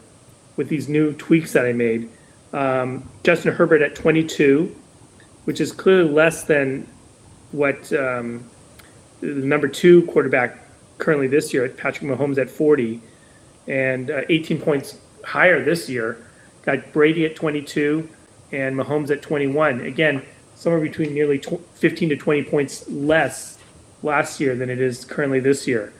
with 0.57 0.69
these 0.69 0.87
new 0.87 1.13
tweaks 1.13 1.53
that 1.53 1.65
I 1.65 1.73
made. 1.73 2.09
Um, 2.53 3.09
Justin 3.23 3.53
Herbert 3.53 3.81
at 3.81 3.95
22, 3.95 4.75
which 5.45 5.59
is 5.59 5.71
clearly 5.71 6.11
less 6.11 6.43
than 6.43 6.85
what 7.51 7.91
um, 7.93 8.43
the 9.21 9.27
number 9.27 9.67
two 9.67 10.05
quarterback 10.07 10.59
currently 10.97 11.27
this 11.27 11.53
year, 11.53 11.67
Patrick 11.69 12.11
Mahomes 12.11 12.37
at 12.37 12.49
40, 12.49 13.01
and 13.67 14.11
uh, 14.11 14.21
18 14.29 14.61
points 14.61 14.99
higher 15.23 15.63
this 15.63 15.89
year. 15.89 16.17
Got 16.63 16.91
Brady 16.91 17.25
at 17.25 17.35
22 17.35 18.07
and 18.51 18.75
Mahomes 18.75 19.09
at 19.09 19.21
21. 19.21 19.81
Again, 19.81 20.23
somewhere 20.55 20.81
between 20.81 21.13
nearly 21.13 21.39
tw- 21.39 21.61
15 21.75 22.09
to 22.09 22.15
20 22.15 22.43
points 22.43 22.87
less 22.89 23.57
last 24.03 24.39
year 24.39 24.55
than 24.55 24.69
it 24.69 24.79
is 24.79 25.05
currently 25.05 25.39
this 25.39 25.67
year. 25.67 25.93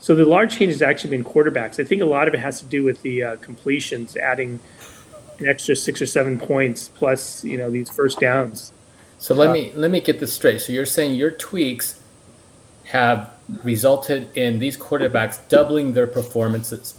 So 0.00 0.14
the 0.14 0.24
large 0.24 0.56
change 0.56 0.72
has 0.72 0.82
actually 0.82 1.10
been 1.10 1.24
quarterbacks. 1.24 1.80
I 1.80 1.84
think 1.84 2.02
a 2.02 2.06
lot 2.06 2.28
of 2.28 2.34
it 2.34 2.40
has 2.40 2.60
to 2.60 2.66
do 2.66 2.84
with 2.84 3.02
the 3.02 3.22
uh, 3.22 3.36
completions, 3.36 4.16
adding 4.16 4.60
an 5.38 5.46
extra 5.46 5.74
six 5.74 6.00
or 6.00 6.06
seven 6.06 6.38
points 6.38 6.88
plus, 6.88 7.44
you 7.44 7.58
know, 7.58 7.70
these 7.70 7.90
first 7.90 8.20
downs. 8.20 8.72
So 9.18 9.34
let 9.34 9.50
me 9.50 9.72
let 9.74 9.90
me 9.90 10.00
get 10.00 10.20
this 10.20 10.32
straight. 10.32 10.60
So 10.60 10.72
you're 10.72 10.86
saying 10.86 11.16
your 11.16 11.32
tweaks 11.32 12.00
have 12.84 13.30
resulted 13.64 14.36
in 14.36 14.60
these 14.60 14.76
quarterbacks 14.76 15.46
doubling 15.48 15.92
their 15.92 16.06
performances. 16.06 16.94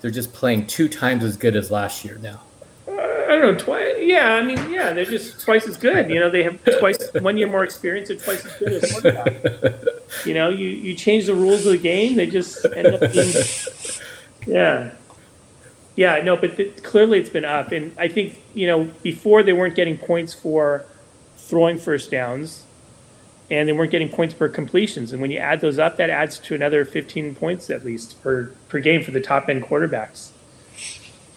They're 0.00 0.12
just 0.12 0.32
playing 0.32 0.66
two 0.68 0.88
times 0.88 1.24
as 1.24 1.36
good 1.36 1.56
as 1.56 1.70
last 1.70 2.04
year 2.04 2.18
now. 2.22 2.42
I 2.86 3.26
don't 3.28 3.40
know, 3.40 3.58
twice. 3.58 3.93
Yeah, 4.04 4.34
I 4.34 4.42
mean, 4.42 4.70
yeah, 4.70 4.92
they're 4.92 5.04
just 5.04 5.40
twice 5.40 5.66
as 5.66 5.78
good. 5.78 6.10
You 6.10 6.20
know, 6.20 6.28
they 6.28 6.42
have 6.42 6.62
twice 6.78 6.98
one 7.20 7.38
year 7.38 7.48
more 7.48 7.64
experience 7.64 8.10
and 8.10 8.20
twice 8.20 8.44
as 8.44 8.56
good 8.56 8.84
as 8.84 8.92
quarterback. 8.92 9.34
You 10.24 10.32
know, 10.32 10.48
you 10.48 10.68
you 10.68 10.94
change 10.94 11.26
the 11.26 11.34
rules 11.34 11.66
of 11.66 11.72
the 11.72 11.78
game, 11.78 12.14
they 12.14 12.26
just 12.26 12.64
end 12.64 12.86
up 12.86 13.12
being. 13.12 13.34
Yeah, 14.46 14.90
yeah, 15.96 16.20
no, 16.22 16.36
but 16.36 16.56
th- 16.56 16.82
clearly 16.82 17.18
it's 17.18 17.30
been 17.30 17.46
up, 17.46 17.72
and 17.72 17.92
I 17.98 18.08
think 18.08 18.38
you 18.52 18.66
know 18.66 18.84
before 19.02 19.42
they 19.42 19.52
weren't 19.52 19.74
getting 19.74 19.96
points 19.96 20.34
for 20.34 20.84
throwing 21.36 21.78
first 21.78 22.10
downs, 22.10 22.64
and 23.50 23.68
they 23.68 23.72
weren't 23.72 23.90
getting 23.90 24.10
points 24.10 24.34
per 24.34 24.48
completions, 24.48 25.12
and 25.12 25.22
when 25.22 25.30
you 25.30 25.38
add 25.38 25.60
those 25.60 25.78
up, 25.78 25.96
that 25.96 26.10
adds 26.10 26.38
to 26.40 26.54
another 26.54 26.84
15 26.84 27.34
points 27.34 27.70
at 27.70 27.84
least 27.84 28.22
per 28.22 28.52
per 28.68 28.80
game 28.80 29.02
for 29.02 29.12
the 29.12 29.20
top 29.20 29.48
end 29.48 29.64
quarterbacks. 29.64 30.30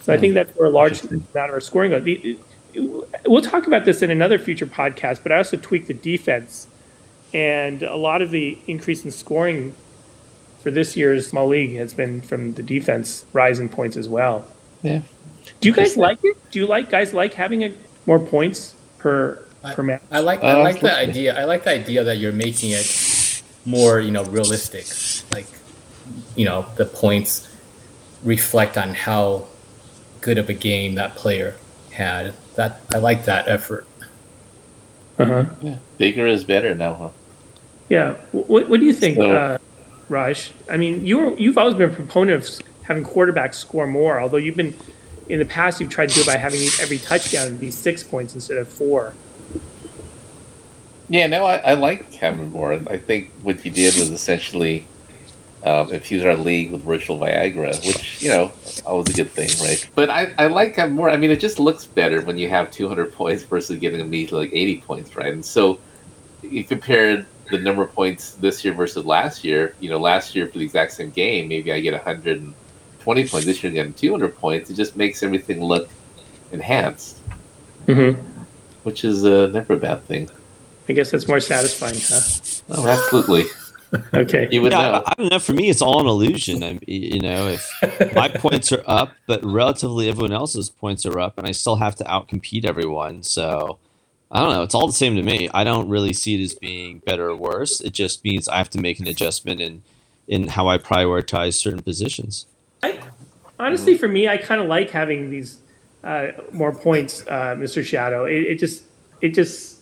So 0.02 0.12
I 0.12 0.18
think 0.18 0.32
hmm. 0.32 0.36
that's 0.36 0.54
where 0.54 0.68
a 0.68 0.70
large 0.70 1.02
amount 1.02 1.24
of 1.34 1.50
our 1.50 1.60
scoring 1.60 1.90
goes. 1.90 2.04
The- 2.04 2.38
We'll 2.74 3.42
talk 3.42 3.66
about 3.66 3.84
this 3.84 4.02
in 4.02 4.10
another 4.10 4.38
future 4.38 4.66
podcast, 4.66 5.22
but 5.22 5.32
I 5.32 5.38
also 5.38 5.56
tweaked 5.56 5.88
the 5.88 5.94
defense, 5.94 6.66
and 7.32 7.82
a 7.82 7.96
lot 7.96 8.22
of 8.22 8.30
the 8.30 8.58
increase 8.66 9.04
in 9.04 9.10
scoring 9.10 9.74
for 10.62 10.70
this 10.70 10.96
year's 10.96 11.26
small 11.26 11.48
league 11.48 11.76
has 11.76 11.94
been 11.94 12.20
from 12.20 12.54
the 12.54 12.62
defense 12.62 13.24
rising 13.32 13.68
points 13.68 13.96
as 13.96 14.08
well. 14.08 14.46
Yeah. 14.82 15.00
Do 15.60 15.68
you 15.68 15.74
guys 15.74 15.96
like 15.96 16.18
it? 16.22 16.36
Do 16.50 16.58
you 16.58 16.66
like 16.66 16.90
guys 16.90 17.14
like 17.14 17.34
having 17.34 17.64
a, 17.64 17.72
more 18.06 18.18
points 18.18 18.74
per 18.98 19.44
per 19.74 19.82
match? 19.82 20.02
I 20.10 20.20
like 20.20 20.42
I 20.44 20.52
Uh, 20.52 20.62
like 20.62 20.80
the 20.80 20.96
idea. 20.96 21.38
I 21.38 21.44
like 21.44 21.64
the 21.64 21.70
idea 21.70 22.04
that 22.04 22.18
you're 22.18 22.32
making 22.32 22.70
it 22.70 23.42
more, 23.64 24.00
you 24.00 24.10
know, 24.10 24.24
realistic. 24.24 24.86
Like, 25.32 25.46
you 26.36 26.44
know, 26.44 26.66
the 26.76 26.84
points 26.84 27.48
reflect 28.24 28.76
on 28.76 28.94
how 28.94 29.46
good 30.20 30.38
of 30.38 30.48
a 30.48 30.54
game 30.54 30.96
that 30.96 31.14
player 31.14 31.54
had. 31.98 32.32
That 32.54 32.80
I 32.94 32.98
like 32.98 33.26
that 33.26 33.48
effort. 33.48 33.86
Uh-huh. 35.18 35.44
Bigger 35.98 36.26
is 36.26 36.44
better 36.44 36.74
now, 36.74 36.94
huh? 36.94 37.08
Yeah. 37.88 38.14
What, 38.32 38.68
what 38.68 38.80
do 38.80 38.86
you 38.86 38.92
think, 38.92 39.16
So- 39.16 39.30
uh, 39.32 39.58
Raj? 40.08 40.52
I 40.70 40.76
mean, 40.78 41.04
you 41.04 41.36
you've 41.36 41.58
always 41.58 41.74
been 41.74 41.90
a 41.90 41.92
proponent 41.94 42.42
of 42.42 42.48
having 42.82 43.04
quarterbacks 43.04 43.56
score 43.56 43.86
more, 43.86 44.20
although 44.20 44.38
you've 44.38 44.56
been 44.56 44.74
in 45.28 45.38
the 45.40 45.44
past 45.44 45.80
you've 45.80 45.90
tried 45.90 46.08
to 46.08 46.14
do 46.14 46.20
it 46.22 46.26
by 46.26 46.36
having 46.36 46.60
every 46.80 46.98
touchdown 46.98 47.56
be 47.58 47.70
six 47.70 48.02
points 48.02 48.34
instead 48.34 48.56
of 48.56 48.68
four. 48.68 49.12
Yeah, 51.10 51.26
no, 51.26 51.44
I, 51.44 51.56
I 51.56 51.74
like 51.74 52.14
having 52.14 52.50
more. 52.50 52.72
I 52.72 52.96
think 52.98 53.30
what 53.42 53.64
you 53.64 53.70
did 53.70 53.94
was 53.96 54.10
essentially 54.10 54.86
um, 55.64 55.92
infuse 55.92 56.24
our 56.24 56.36
league 56.36 56.70
with 56.70 56.82
virtual 56.82 57.18
Viagra, 57.18 57.74
which, 57.86 58.22
you 58.22 58.28
know, 58.30 58.52
always 58.86 59.08
a 59.08 59.12
good 59.12 59.30
thing, 59.30 59.50
right? 59.60 59.88
But 59.94 60.08
I, 60.10 60.32
I 60.38 60.46
like 60.46 60.76
having 60.76 60.94
more. 60.94 61.10
I 61.10 61.16
mean, 61.16 61.30
it 61.30 61.40
just 61.40 61.58
looks 61.58 61.84
better 61.86 62.20
when 62.22 62.38
you 62.38 62.48
have 62.48 62.70
200 62.70 63.12
points 63.12 63.42
versus 63.42 63.78
getting 63.78 64.00
a 64.00 64.04
measly 64.04 64.38
like 64.46 64.50
80 64.52 64.80
points, 64.82 65.16
right? 65.16 65.32
And 65.32 65.44
so 65.44 65.80
you 66.42 66.62
compare 66.64 67.26
the 67.50 67.58
number 67.58 67.82
of 67.82 67.92
points 67.92 68.32
this 68.34 68.64
year 68.64 68.72
versus 68.74 69.04
last 69.04 69.42
year. 69.42 69.74
You 69.80 69.90
know, 69.90 69.98
last 69.98 70.34
year 70.36 70.46
for 70.46 70.58
the 70.58 70.64
exact 70.64 70.92
same 70.92 71.10
game, 71.10 71.48
maybe 71.48 71.72
I 71.72 71.80
get 71.80 71.92
120 71.94 73.28
points. 73.28 73.46
This 73.46 73.62
year, 73.62 73.70
I'm 73.70 73.74
getting 73.74 73.94
200 73.94 74.36
points. 74.36 74.70
It 74.70 74.74
just 74.74 74.96
makes 74.96 75.22
everything 75.22 75.62
look 75.62 75.88
enhanced, 76.52 77.18
Mm-hmm. 77.86 78.20
which 78.82 79.02
is 79.04 79.24
uh, 79.24 79.46
never 79.46 79.72
a 79.72 79.76
bad 79.78 80.04
thing. 80.04 80.28
I 80.90 80.92
guess 80.92 81.10
that's 81.10 81.26
more 81.26 81.40
satisfying, 81.40 81.96
huh? 81.98 82.20
Oh, 82.82 82.86
absolutely. 82.86 83.44
Okay. 84.14 84.48
You 84.50 84.62
would 84.62 84.72
Yeah, 84.72 84.78
know. 84.78 85.02
I, 85.06 85.10
I 85.10 85.14
don't 85.16 85.30
know. 85.30 85.38
For 85.38 85.52
me, 85.52 85.70
it's 85.70 85.82
all 85.82 86.00
an 86.00 86.06
illusion. 86.06 86.62
I, 86.62 86.78
you 86.86 87.20
know, 87.20 87.48
if 87.48 88.14
my 88.14 88.28
points 88.28 88.72
are 88.72 88.82
up, 88.86 89.12
but 89.26 89.44
relatively 89.44 90.08
everyone 90.08 90.32
else's 90.32 90.70
points 90.70 91.06
are 91.06 91.18
up, 91.18 91.38
and 91.38 91.46
I 91.46 91.52
still 91.52 91.76
have 91.76 91.96
to 91.96 92.04
outcompete 92.04 92.64
everyone. 92.64 93.22
So 93.22 93.78
I 94.30 94.40
don't 94.40 94.50
know. 94.52 94.62
It's 94.62 94.74
all 94.74 94.86
the 94.86 94.92
same 94.92 95.16
to 95.16 95.22
me. 95.22 95.48
I 95.54 95.64
don't 95.64 95.88
really 95.88 96.12
see 96.12 96.40
it 96.40 96.44
as 96.44 96.54
being 96.54 97.00
better 97.00 97.30
or 97.30 97.36
worse. 97.36 97.80
It 97.80 97.92
just 97.92 98.24
means 98.24 98.48
I 98.48 98.58
have 98.58 98.70
to 98.70 98.80
make 98.80 99.00
an 99.00 99.06
adjustment 99.06 99.60
in 99.60 99.82
in 100.26 100.48
how 100.48 100.68
I 100.68 100.78
prioritize 100.78 101.54
certain 101.54 101.82
positions. 101.82 102.46
I, 102.82 103.00
honestly, 103.58 103.96
for 103.96 104.08
me, 104.08 104.28
I 104.28 104.36
kind 104.36 104.60
of 104.60 104.66
like 104.68 104.90
having 104.90 105.30
these 105.30 105.58
uh, 106.04 106.28
more 106.52 106.72
points, 106.74 107.26
uh, 107.26 107.56
Mr. 107.58 107.84
Shadow. 107.84 108.26
It, 108.26 108.42
it 108.42 108.58
just, 108.58 108.82
it 109.22 109.30
just, 109.30 109.78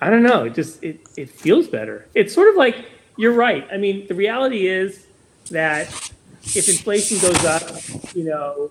I 0.00 0.08
don't 0.10 0.22
know. 0.22 0.44
It 0.44 0.54
just, 0.54 0.82
it, 0.84 1.00
it 1.16 1.28
feels 1.30 1.66
better. 1.68 2.06
It's 2.14 2.32
sort 2.32 2.48
of 2.48 2.54
like 2.56 2.86
you're 3.16 3.32
right. 3.32 3.66
I 3.72 3.76
mean, 3.76 4.06
the 4.06 4.14
reality 4.14 4.66
is 4.66 5.06
that 5.50 5.88
if 6.44 6.68
inflation 6.68 7.18
goes 7.18 7.44
up, 7.44 7.62
you 8.14 8.24
know, 8.24 8.70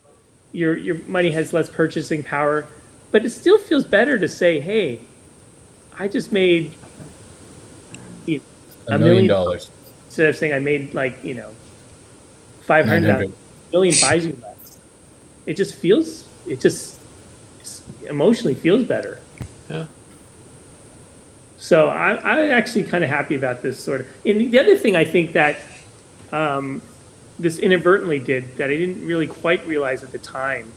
your 0.52 0.78
your 0.78 0.96
money 1.08 1.32
has 1.32 1.54
less 1.54 1.70
purchasing 1.70 2.24
power, 2.24 2.68
but 3.12 3.24
it 3.26 3.30
still 3.32 3.58
feels 3.58 3.86
better 3.86 4.18
to 4.20 4.28
say, 4.28 4.60
hey, 4.60 5.00
I 5.98 6.08
just 6.08 6.32
made 6.32 6.74
A 8.28 8.42
A 8.88 8.98
million 8.98 9.00
million 9.00 9.28
dollars. 9.28 9.70
instead 10.08 10.28
of 10.30 10.36
saying 10.36 10.54
I 10.54 10.60
made 10.60 10.94
like 10.94 11.24
you 11.24 11.36
know 11.36 11.52
five 12.62 12.86
hundred 12.86 13.08
900. 13.08 13.34
million 13.72 13.96
buys 14.02 14.26
you 14.26 14.38
less. 14.42 14.80
It 15.46 15.56
just 15.56 15.76
feels 15.76 16.26
it 16.48 16.60
just 16.60 17.00
emotionally 18.10 18.56
feels 18.56 18.84
better. 18.86 19.20
Yeah. 19.70 19.86
So 21.62 21.90
I, 21.90 22.18
I'm 22.18 22.52
actually 22.52 22.86
kind 22.86 23.04
of 23.04 23.10
happy 23.12 23.36
about 23.36 23.62
this 23.62 23.80
sort 23.80 24.02
of. 24.02 24.08
And 24.26 24.52
the 24.52 24.58
other 24.58 24.76
thing 24.76 24.96
I 24.96 25.06
think 25.06 25.34
that 25.34 25.60
um, 26.32 26.82
this 27.38 27.60
inadvertently 27.60 28.18
did 28.18 28.58
that 28.58 28.72
I 28.72 28.76
didn't 28.76 29.06
really 29.06 29.28
quite 29.28 29.66
realize 29.68 30.04
at 30.04 30.12
the 30.12 30.18
time 30.18 30.74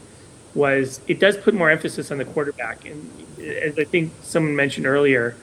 was 0.53 1.01
it 1.07 1.19
does 1.19 1.37
put 1.37 1.55
more 1.55 1.71
emphasis 1.71 2.11
on 2.11 2.19
the 2.19 2.25
quarterback. 2.25 2.85
And 2.85 3.09
as 3.39 3.79
I 3.79 3.83
think 3.83 4.13
someone 4.21 4.55
mentioned 4.55 4.85
earlier, 4.85 5.35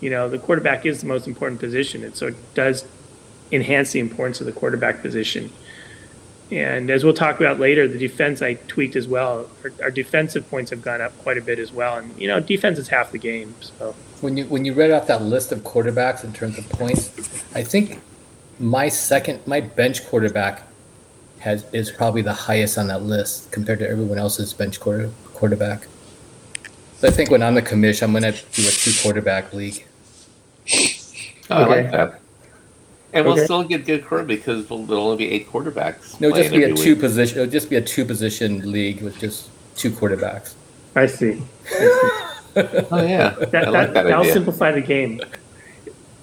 you 0.00 0.08
know, 0.08 0.30
the 0.30 0.38
quarterback 0.38 0.86
is 0.86 1.02
the 1.02 1.06
most 1.08 1.28
important 1.28 1.60
position. 1.60 2.02
And 2.02 2.16
so 2.16 2.28
it 2.28 2.54
does 2.54 2.86
enhance 3.52 3.92
the 3.92 4.00
importance 4.00 4.40
of 4.40 4.46
the 4.46 4.52
quarterback 4.52 5.02
position. 5.02 5.52
And 6.50 6.90
as 6.90 7.02
we'll 7.02 7.14
talk 7.14 7.40
about 7.40 7.58
later, 7.58 7.88
the 7.88 7.98
defense 7.98 8.40
I 8.40 8.54
tweaked 8.54 8.94
as 8.94 9.08
well. 9.08 9.48
Our, 9.64 9.72
our 9.84 9.90
defensive 9.90 10.48
points 10.48 10.70
have 10.70 10.80
gone 10.80 11.00
up 11.00 11.16
quite 11.18 11.38
a 11.38 11.40
bit 11.40 11.58
as 11.58 11.72
well. 11.72 11.96
And, 11.96 12.16
you 12.20 12.28
know, 12.28 12.38
defense 12.38 12.78
is 12.78 12.88
half 12.88 13.10
the 13.10 13.18
game. 13.18 13.54
So, 13.60 13.94
When 14.20 14.36
you 14.36 14.44
when 14.44 14.64
you 14.64 14.72
read 14.72 14.92
off 14.92 15.08
that 15.08 15.22
list 15.22 15.50
of 15.50 15.60
quarterbacks 15.60 16.22
in 16.22 16.32
terms 16.32 16.56
of 16.56 16.68
points, 16.68 17.08
I 17.54 17.64
think 17.64 18.00
my 18.60 18.88
second 18.88 19.44
my 19.46 19.60
bench 19.60 20.06
quarterback 20.06 20.62
has 21.40 21.64
is 21.72 21.90
probably 21.90 22.22
the 22.22 22.32
highest 22.32 22.78
on 22.78 22.86
that 22.88 23.02
list 23.02 23.50
compared 23.50 23.80
to 23.80 23.88
everyone 23.88 24.18
else's 24.18 24.52
bench 24.54 24.78
quarter, 24.80 25.10
quarterback. 25.34 25.86
So 26.98 27.08
I 27.08 27.10
think 27.10 27.30
when 27.30 27.42
I'm 27.42 27.54
the 27.54 27.62
commission, 27.62 28.06
I'm 28.06 28.12
gonna 28.12 28.32
do 28.32 28.66
a 28.66 28.70
two 28.70 28.92
quarterback 29.02 29.52
league. 29.52 29.84
Oh, 31.50 31.56
I 31.56 31.66
like 31.66 31.90
that. 31.90 32.20
And 33.16 33.24
we'll 33.24 33.32
Okay. 33.34 33.44
still 33.44 33.64
get 33.64 33.86
good 33.86 34.04
quarter 34.04 34.24
because 34.24 34.66
there'll 34.66 34.92
only 34.92 35.16
be 35.16 35.30
eight 35.32 35.50
quarterbacks. 35.50 36.20
No, 36.20 36.28
it'll 36.28 36.42
just 36.42 36.54
be 36.54 36.64
a 36.64 36.74
two 36.74 36.90
week. 36.92 37.00
position. 37.00 37.38
It'll 37.40 37.50
just 37.50 37.70
be 37.70 37.76
a 37.76 37.80
two 37.80 38.04
position 38.04 38.70
league 38.70 39.00
with 39.00 39.18
just 39.18 39.48
two 39.74 39.90
quarterbacks. 39.90 40.52
I 40.94 41.06
see. 41.06 41.42
Oh 42.58 43.02
yeah, 43.02 43.34
that, 43.50 43.66
I 43.66 43.68
like 43.68 43.92
that, 43.92 44.04
that 44.04 44.18
will 44.18 44.32
simplify 44.32 44.72
the 44.72 44.80
game. 44.80 45.20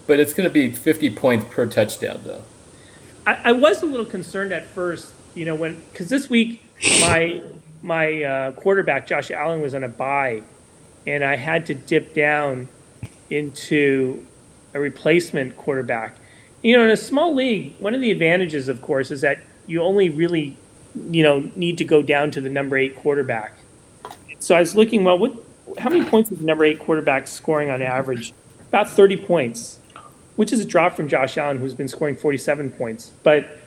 But 0.07 0.19
it's 0.19 0.33
gonna 0.33 0.49
be 0.49 0.71
50 0.71 1.11
points 1.11 1.45
per 1.51 1.67
touchdown, 1.67 2.21
though. 2.25 2.41
I, 3.27 3.37
I 3.43 3.51
was 3.51 3.83
a 3.83 3.85
little 3.85 4.05
concerned 4.07 4.51
at 4.51 4.65
first, 4.65 5.13
you 5.35 5.45
know, 5.45 5.53
when 5.53 5.79
because 5.91 6.09
this 6.09 6.31
week 6.31 6.63
my 7.01 7.39
my 7.83 8.23
uh, 8.23 8.51
quarterback 8.53 9.05
Josh 9.05 9.29
Allen 9.29 9.61
was 9.61 9.75
on 9.75 9.83
a 9.83 9.87
bye, 9.87 10.41
and 11.05 11.23
I 11.23 11.35
had 11.35 11.67
to 11.67 11.75
dip 11.75 12.15
down 12.15 12.67
into 13.29 14.25
a 14.73 14.79
replacement 14.79 15.55
quarterback. 15.55 16.15
You 16.63 16.77
know, 16.77 16.85
in 16.85 16.91
a 16.91 16.97
small 16.97 17.35
league, 17.35 17.73
one 17.79 17.93
of 17.93 17.99
the 17.99 18.09
advantages, 18.09 18.69
of 18.69 18.81
course, 18.81 19.11
is 19.11 19.19
that 19.19 19.39
you 19.67 19.81
only 19.81 20.09
really, 20.09 20.55
you 21.09 21.21
know, 21.21 21.51
need 21.57 21.77
to 21.79 21.83
go 21.83 22.01
down 22.01 22.31
to 22.31 22.41
the 22.41 22.49
number 22.49 22.77
eight 22.77 22.95
quarterback. 22.95 23.57
So 24.39 24.55
I 24.55 24.61
was 24.61 24.73
looking, 24.73 25.03
well, 25.03 25.17
what, 25.17 25.33
how 25.77 25.89
many 25.89 26.05
points 26.05 26.31
is 26.31 26.39
the 26.39 26.45
number 26.45 26.63
eight 26.63 26.79
quarterback 26.79 27.27
scoring 27.27 27.69
on 27.69 27.81
average? 27.81 28.33
About 28.69 28.89
30 28.89 29.17
points, 29.17 29.79
which 30.37 30.53
is 30.53 30.61
a 30.61 30.65
drop 30.65 30.95
from 30.95 31.09
Josh 31.09 31.37
Allen, 31.37 31.57
who's 31.57 31.73
been 31.73 31.89
scoring 31.89 32.15
47 32.15 32.71
points. 32.71 33.11
But 33.23 33.59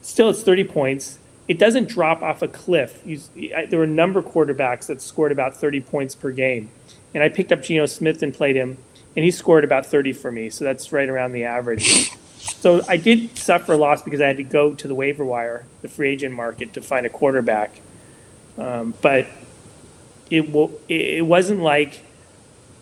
still, 0.00 0.30
it's 0.30 0.42
30 0.42 0.64
points. 0.64 1.18
It 1.48 1.58
doesn't 1.58 1.86
drop 1.86 2.22
off 2.22 2.40
a 2.40 2.48
cliff. 2.48 3.02
You, 3.04 3.20
there 3.68 3.78
were 3.78 3.84
a 3.84 3.86
number 3.86 4.20
of 4.20 4.24
quarterbacks 4.26 4.86
that 4.86 5.02
scored 5.02 5.32
about 5.32 5.54
30 5.54 5.82
points 5.82 6.14
per 6.14 6.30
game. 6.30 6.70
And 7.12 7.22
I 7.22 7.28
picked 7.28 7.52
up 7.52 7.62
Geno 7.62 7.84
Smith 7.84 8.22
and 8.22 8.32
played 8.32 8.56
him, 8.56 8.78
and 9.16 9.24
he 9.24 9.30
scored 9.30 9.64
about 9.64 9.84
30 9.84 10.14
for 10.14 10.32
me. 10.32 10.48
So 10.48 10.64
that's 10.64 10.92
right 10.92 11.08
around 11.10 11.32
the 11.32 11.44
average. 11.44 12.10
So 12.56 12.82
I 12.88 12.96
did 12.96 13.36
suffer 13.36 13.74
a 13.74 13.76
loss 13.76 14.02
because 14.02 14.20
I 14.20 14.26
had 14.26 14.38
to 14.38 14.42
go 14.42 14.74
to 14.74 14.88
the 14.88 14.94
waiver 14.94 15.24
wire, 15.24 15.64
the 15.82 15.88
free 15.88 16.10
agent 16.10 16.34
market, 16.34 16.72
to 16.74 16.82
find 16.82 17.06
a 17.06 17.08
quarterback. 17.08 17.80
Um, 18.56 18.94
but 19.00 19.26
it, 20.30 20.48
it 20.88 21.24
wasn't 21.24 21.60
like 21.60 22.04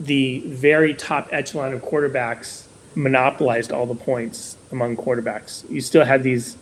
the 0.00 0.40
very 0.40 0.94
top 0.94 1.28
echelon 1.30 1.72
of 1.72 1.82
quarterbacks 1.82 2.66
monopolized 2.94 3.72
all 3.72 3.86
the 3.86 3.94
points 3.94 4.56
among 4.72 4.96
quarterbacks. 4.96 5.68
You 5.70 5.80
still 5.80 6.04
had 6.04 6.22
these, 6.22 6.56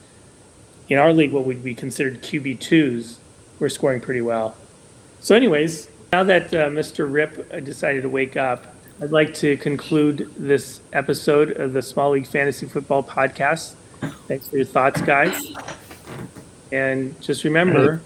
in 0.89 0.99
our 0.99 1.13
league, 1.13 1.33
what 1.33 1.45
would 1.45 1.63
be 1.63 1.75
considered 1.75 2.23
QB2s 2.23 3.17
were 3.59 3.69
scoring 3.69 4.01
pretty 4.01 4.21
well. 4.21 4.57
So, 5.21 5.35
anyways, 5.35 5.89
now 6.13 6.25
that 6.25 6.53
uh, 6.53 6.69
Mr. 6.69 7.11
Rip 7.11 7.51
uh, 7.53 7.61
decided 7.61 8.03
to 8.03 8.09
wake 8.09 8.37
up, 8.37 8.74
I'd 9.01 9.11
like 9.11 9.35
to 9.35 9.57
conclude 9.57 10.31
this 10.37 10.81
episode 10.93 11.53
of 11.53 11.73
the 11.73 11.83
Small 11.83 12.13
League 12.13 12.27
Fantasy 12.27 12.67
Football 12.67 13.03
Podcast. 13.03 13.75
Thanks 14.29 14.49
for 14.49 14.57
your 14.57 14.65
thoughts, 14.67 15.01
guys. 15.03 15.53
And 16.71 17.21
just 17.21 17.45
remember, 17.45 18.01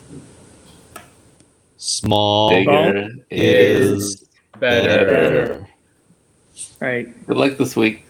Small 1.77 2.51
Bigger 2.51 3.11
is 3.31 4.25
Better. 4.59 5.07
better. 5.07 5.69
all 6.83 6.89
right, 6.89 7.27
Good 7.27 7.37
luck 7.37 7.57
this 7.59 7.77
week. 7.77 8.05